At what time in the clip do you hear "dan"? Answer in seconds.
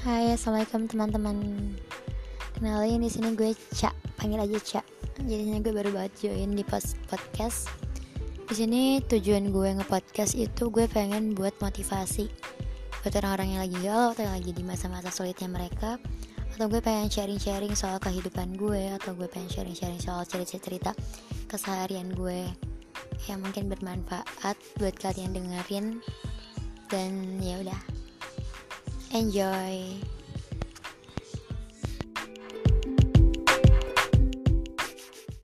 26.88-27.36